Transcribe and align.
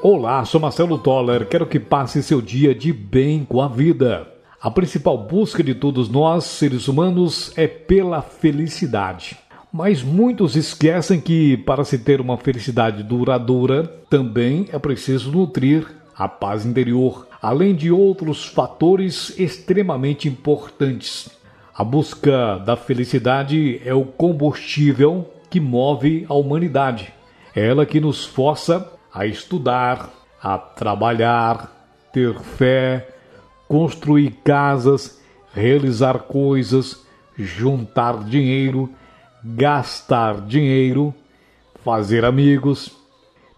Olá, 0.00 0.44
sou 0.44 0.60
Marcelo 0.60 0.96
Toller. 0.96 1.48
Quero 1.48 1.66
que 1.66 1.80
passe 1.80 2.22
seu 2.22 2.40
dia 2.40 2.72
de 2.72 2.92
bem 2.92 3.44
com 3.44 3.60
a 3.60 3.66
vida. 3.66 4.28
A 4.62 4.70
principal 4.70 5.18
busca 5.18 5.60
de 5.60 5.74
todos 5.74 6.08
nós, 6.08 6.44
seres 6.44 6.86
humanos, 6.86 7.52
é 7.56 7.66
pela 7.66 8.22
felicidade. 8.22 9.36
Mas 9.72 10.00
muitos 10.00 10.54
esquecem 10.54 11.20
que, 11.20 11.56
para 11.56 11.82
se 11.82 11.98
ter 11.98 12.20
uma 12.20 12.36
felicidade 12.36 13.02
duradoura, 13.02 13.82
também 14.08 14.68
é 14.72 14.78
preciso 14.78 15.32
nutrir 15.32 15.84
a 16.16 16.28
paz 16.28 16.64
interior, 16.64 17.26
além 17.42 17.74
de 17.74 17.90
outros 17.90 18.44
fatores 18.44 19.36
extremamente 19.36 20.28
importantes. 20.28 21.28
A 21.74 21.82
busca 21.82 22.58
da 22.58 22.76
felicidade 22.76 23.82
é 23.84 23.92
o 23.92 24.04
combustível 24.04 25.28
que 25.50 25.58
move 25.58 26.24
a 26.28 26.34
humanidade. 26.34 27.12
É 27.54 27.66
ela 27.66 27.84
que 27.84 27.98
nos 27.98 28.24
força 28.24 28.92
a 29.12 29.26
estudar, 29.26 30.10
a 30.42 30.58
trabalhar, 30.58 31.72
ter 32.12 32.38
fé, 32.38 33.08
construir 33.66 34.30
casas, 34.44 35.20
realizar 35.52 36.20
coisas, 36.20 37.04
juntar 37.36 38.24
dinheiro, 38.24 38.90
gastar 39.44 40.40
dinheiro, 40.42 41.14
fazer 41.84 42.24
amigos. 42.24 42.96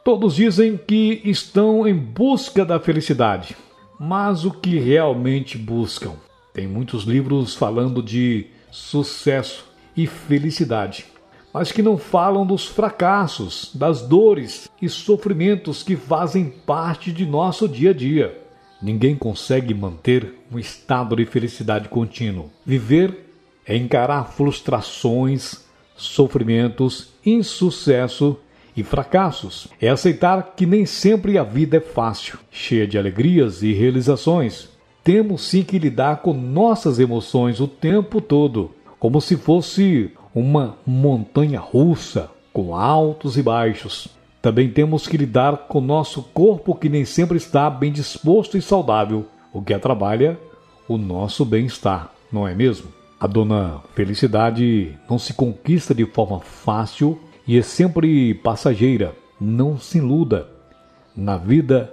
Todos 0.05 0.35
dizem 0.35 0.77
que 0.77 1.21
estão 1.25 1.87
em 1.87 1.95
busca 1.95 2.65
da 2.65 2.81
felicidade, 2.81 3.57
mas 3.99 4.45
o 4.45 4.51
que 4.51 4.79
realmente 4.79 5.59
buscam? 5.59 6.15
Tem 6.53 6.67
muitos 6.67 7.05
livros 7.05 7.55
falando 7.55 8.03
de 8.03 8.47
sucesso 8.71 9.65
e 9.97 10.07
felicidade 10.07 11.07
mas 11.53 11.73
que 11.73 11.83
não 11.83 11.99
falam 11.99 12.47
dos 12.47 12.67
fracassos, 12.67 13.71
das 13.75 14.03
dores 14.03 14.69
e 14.81 14.89
sofrimentos 14.89 15.83
que 15.83 15.97
fazem 15.97 16.51
parte 16.65 17.13
de 17.13 17.27
nosso 17.27 17.69
dia 17.69 17.91
a 17.91 17.95
dia. 17.95 18.39
Ninguém 18.81 19.15
consegue 19.15 19.75
manter 19.75 20.35
um 20.51 20.59
estado 20.59 21.15
de 21.17 21.27
felicidade 21.27 21.89
contínuo. 21.89 22.51
Viver 22.65 23.27
é 23.67 23.77
encarar 23.77 24.25
frustrações, 24.25 25.65
sofrimentos, 25.97 27.11
insucesso 27.25 28.39
e 28.77 28.83
fracassos. 28.83 29.69
É 29.81 29.89
aceitar 29.89 30.55
que 30.57 30.65
nem 30.65 30.87
sempre 30.87 31.37
a 31.37 31.43
vida 31.43 31.77
é 31.77 31.81
fácil, 31.81 32.39
cheia 32.51 32.87
de 32.87 32.97
alegrias 32.97 33.63
e 33.63 33.73
realizações. 33.73 34.69
Temos 35.05 35.43
sim 35.43 35.63
que 35.63 35.79
lidar 35.79 36.19
com 36.23 36.33
nossas 36.33 36.99
emoções 36.99 37.61
o 37.61 37.69
tempo 37.69 38.21
todo, 38.21 38.71
como 38.99 39.21
se 39.21 39.37
fosse 39.37 40.11
uma 40.35 40.77
montanha 40.87 41.61
russa 41.61 42.31
com 42.53 42.75
altos 42.75 43.37
e 43.37 43.43
baixos. 43.43 44.09
Também 44.43 44.71
temos 44.71 45.07
que 45.07 45.17
lidar 45.17 45.57
com 45.69 45.81
nosso 45.81 46.23
corpo 46.23 46.75
que 46.75 46.89
nem 46.89 47.05
sempre 47.05 47.37
está 47.37 47.69
bem 47.69 47.93
disposto 47.93 48.57
e 48.57 48.63
saudável, 48.63 49.27
o 49.53 49.61
que 49.61 49.75
atrapalha 49.75 50.39
o 50.89 50.97
nosso 50.97 51.45
bem-estar, 51.45 52.11
não 52.33 52.49
é 52.49 52.55
mesmo? 52.55 52.89
A 53.21 53.27
dona 53.27 53.81
Felicidade 53.95 54.99
não 55.09 55.19
se 55.19 55.35
conquista 55.35 55.95
de 55.95 56.07
forma 56.07 56.41
fácil 56.41 57.19
e 57.47 57.59
é 57.59 57.63
sempre 57.63 58.35
passageira. 58.35 59.15
Não 59.39 59.79
se 59.79 59.99
iluda. 59.99 60.49
Na 61.15 61.37
vida 61.37 61.93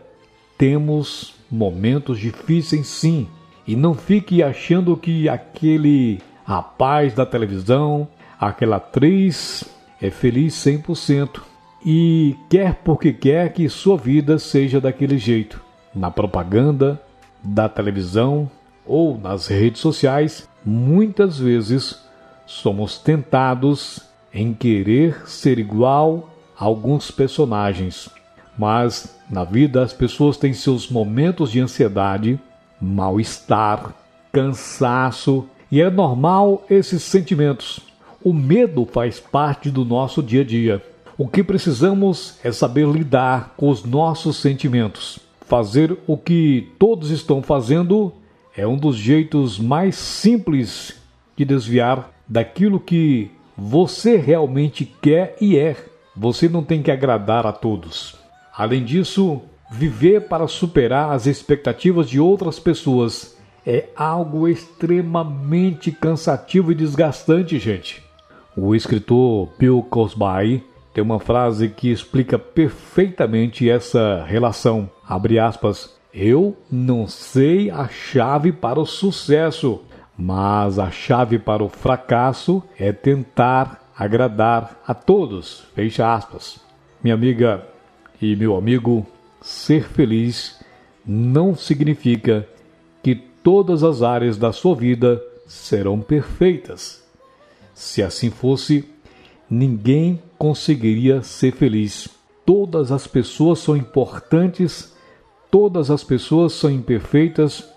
temos 0.58 1.36
momentos 1.52 2.20
difíceis, 2.20 2.88
sim, 2.88 3.28
e 3.68 3.76
não 3.76 3.94
fique 3.94 4.42
achando 4.42 4.96
que 4.96 5.28
aquele 5.28 6.20
rapaz 6.46 7.14
da 7.14 7.26
televisão, 7.26 8.08
aquela 8.40 8.78
atriz 8.78 9.64
é 10.02 10.10
feliz 10.10 10.54
100% 10.56 11.42
e 11.86 12.36
quer 12.50 12.76
porque 12.76 13.14
quer 13.14 13.54
que 13.54 13.68
sua 13.70 13.98
vida 13.98 14.38
seja 14.38 14.80
daquele 14.80 15.18
jeito. 15.18 15.62
Na 15.94 16.12
propaganda, 16.12 17.02
da 17.44 17.68
televisão 17.70 18.50
ou 18.86 19.18
nas 19.18 19.48
redes 19.48 19.82
sociais, 19.82 20.48
muitas 20.64 21.40
vezes 21.40 22.04
somos 22.46 22.98
tentados 22.98 24.02
em 24.34 24.54
querer 24.54 25.28
ser 25.28 25.60
igual 25.60 26.30
a 26.58 26.66
alguns 26.66 27.10
personagens. 27.10 28.10
Mas 28.58 29.18
na 29.30 29.44
vida 29.44 29.84
as 29.84 29.94
pessoas 29.94 30.38
têm 30.38 30.54
seus 30.54 30.90
momentos 30.90 31.52
de 31.52 31.60
ansiedade, 31.60 32.40
mal-estar, 32.82 33.94
cansaço, 34.32 35.48
e 35.72 35.82
é 35.82 35.90
normal 35.90 36.66
esses 36.70 37.04
sentimentos. 37.04 37.87
O 38.28 38.34
medo 38.34 38.86
faz 38.86 39.22
parte 39.22 39.72
do 39.72 39.86
nosso 39.86 40.22
dia 40.22 40.42
a 40.42 40.44
dia. 40.44 40.84
O 41.18 41.30
que 41.30 41.42
precisamos 41.42 42.38
é 42.44 42.52
saber 42.52 42.86
lidar 42.86 43.54
com 43.56 43.70
os 43.70 43.86
nossos 43.86 44.36
sentimentos. 44.36 45.18
Fazer 45.46 45.98
o 46.06 46.18
que 46.18 46.70
todos 46.78 47.10
estão 47.10 47.42
fazendo 47.42 48.12
é 48.54 48.68
um 48.68 48.76
dos 48.76 48.98
jeitos 48.98 49.58
mais 49.58 49.96
simples 49.96 50.94
de 51.38 51.46
desviar 51.46 52.12
daquilo 52.28 52.82
que 52.82 53.32
você 53.56 54.18
realmente 54.18 54.84
quer 55.02 55.38
e 55.40 55.58
é. 55.58 55.78
Você 56.14 56.50
não 56.50 56.66
tem 56.66 56.84
que 56.84 56.92
agradar 56.92 57.48
a 57.48 57.54
todos. 57.54 58.14
Além 58.54 58.84
disso, 58.84 59.42
viver 59.72 60.28
para 60.28 60.50
superar 60.50 61.14
as 61.14 61.28
expectativas 61.28 62.10
de 62.10 62.20
outras 62.20 62.60
pessoas 62.60 63.38
é 63.66 63.86
algo 63.96 64.50
extremamente 64.50 65.94
cansativo 65.94 66.74
e 66.74 66.76
desgastante, 66.76 67.58
gente. 67.58 68.06
O 68.60 68.74
escritor 68.74 69.50
Bill 69.60 69.86
Cosby 69.88 70.64
tem 70.92 71.04
uma 71.04 71.20
frase 71.20 71.70
que 71.70 71.92
explica 71.92 72.40
perfeitamente 72.40 73.70
essa 73.70 74.26
relação. 74.26 74.90
Abre 75.08 75.38
aspas. 75.38 75.96
Eu 76.12 76.58
não 76.72 77.06
sei 77.06 77.70
a 77.70 77.88
chave 77.88 78.52
para 78.52 78.80
o 78.80 78.86
sucesso, 78.86 79.84
mas 80.18 80.80
a 80.80 80.90
chave 80.90 81.38
para 81.38 81.64
o 81.64 81.70
fracasso 81.70 82.64
é 82.80 82.92
tentar 82.92 83.94
agradar 83.96 84.82
a 84.88 84.96
todos. 84.96 85.68
Fecha 85.76 86.12
aspas. 86.12 86.60
Minha 87.04 87.14
amiga 87.14 87.64
e 88.20 88.36
meu 88.36 88.58
amigo, 88.58 89.06
ser 89.40 89.84
feliz 89.84 90.60
não 91.06 91.54
significa 91.54 92.48
que 93.04 93.14
todas 93.14 93.84
as 93.84 94.02
áreas 94.02 94.36
da 94.36 94.52
sua 94.52 94.76
vida 94.76 95.22
serão 95.46 96.02
perfeitas. 96.02 97.07
Se 97.78 98.02
assim 98.02 98.32
fosse, 98.32 98.90
ninguém 99.48 100.20
conseguiria 100.36 101.22
ser 101.22 101.54
feliz. 101.54 102.10
Todas 102.44 102.92
as 102.92 103.06
pessoas 103.06 103.60
são 103.60 103.78
importantes, 103.78 104.96
todas 105.52 105.92
as 105.92 106.04
pessoas 106.04 106.54
são 106.54 106.72
imperfeitas, 106.72 107.70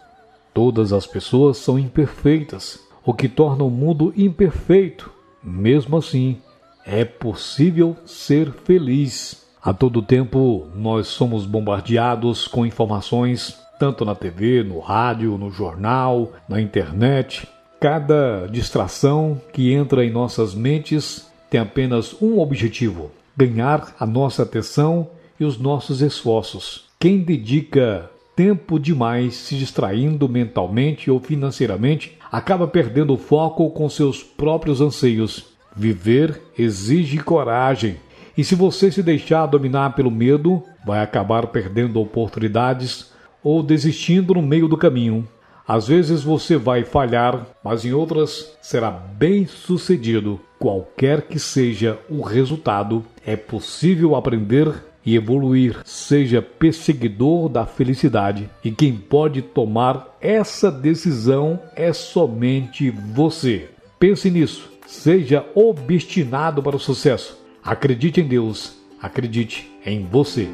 todas 0.54 0.94
as 0.94 1.06
pessoas 1.06 1.58
são 1.58 1.78
imperfeitas, 1.78 2.80
o 3.04 3.12
que 3.12 3.28
torna 3.28 3.62
o 3.62 3.70
mundo 3.70 4.10
imperfeito. 4.16 5.10
Mesmo 5.44 5.98
assim, 5.98 6.38
é 6.86 7.04
possível 7.04 7.94
ser 8.06 8.50
feliz. 8.64 9.46
A 9.62 9.74
todo 9.74 10.00
tempo 10.00 10.66
nós 10.74 11.08
somos 11.08 11.44
bombardeados 11.44 12.48
com 12.48 12.64
informações, 12.64 13.54
tanto 13.78 14.06
na 14.06 14.14
TV, 14.14 14.64
no 14.64 14.78
rádio, 14.78 15.36
no 15.36 15.50
jornal, 15.50 16.32
na 16.48 16.58
internet. 16.58 17.46
Cada 17.80 18.46
distração 18.46 19.40
que 19.54 19.72
entra 19.72 20.04
em 20.04 20.10
nossas 20.10 20.54
mentes 20.54 21.26
tem 21.48 21.58
apenas 21.58 22.14
um 22.20 22.38
objetivo: 22.38 23.10
ganhar 23.34 23.96
a 23.98 24.04
nossa 24.04 24.42
atenção 24.42 25.08
e 25.40 25.46
os 25.46 25.58
nossos 25.58 26.02
esforços. 26.02 26.84
Quem 26.98 27.20
dedica 27.20 28.10
tempo 28.36 28.78
demais 28.78 29.34
se 29.34 29.56
distraindo 29.56 30.28
mentalmente 30.28 31.10
ou 31.10 31.18
financeiramente 31.18 32.18
acaba 32.30 32.68
perdendo 32.68 33.14
o 33.14 33.18
foco 33.18 33.70
com 33.70 33.88
seus 33.88 34.22
próprios 34.22 34.82
anseios. 34.82 35.46
Viver 35.74 36.38
exige 36.58 37.16
coragem. 37.16 37.96
E 38.36 38.44
se 38.44 38.54
você 38.54 38.92
se 38.92 39.02
deixar 39.02 39.46
dominar 39.46 39.94
pelo 39.94 40.10
medo, 40.10 40.62
vai 40.84 41.00
acabar 41.02 41.46
perdendo 41.46 41.98
oportunidades 41.98 43.10
ou 43.42 43.62
desistindo 43.62 44.34
no 44.34 44.42
meio 44.42 44.68
do 44.68 44.76
caminho. 44.76 45.26
Às 45.70 45.86
vezes 45.86 46.24
você 46.24 46.56
vai 46.56 46.82
falhar, 46.82 47.46
mas 47.62 47.84
em 47.84 47.92
outras 47.92 48.58
será 48.60 48.90
bem 48.90 49.46
sucedido. 49.46 50.40
Qualquer 50.58 51.22
que 51.22 51.38
seja 51.38 51.96
o 52.08 52.22
resultado, 52.22 53.04
é 53.24 53.36
possível 53.36 54.16
aprender 54.16 54.74
e 55.06 55.14
evoluir. 55.14 55.80
Seja 55.84 56.42
perseguidor 56.42 57.48
da 57.48 57.66
felicidade. 57.66 58.50
E 58.64 58.72
quem 58.72 58.96
pode 58.96 59.42
tomar 59.42 60.18
essa 60.20 60.72
decisão 60.72 61.60
é 61.76 61.92
somente 61.92 62.90
você. 62.90 63.68
Pense 63.96 64.28
nisso. 64.28 64.68
Seja 64.88 65.46
obstinado 65.54 66.60
para 66.64 66.74
o 66.74 66.80
sucesso. 66.80 67.38
Acredite 67.62 68.20
em 68.20 68.26
Deus. 68.26 68.74
Acredite 69.00 69.70
em 69.86 70.04
você. 70.04 70.48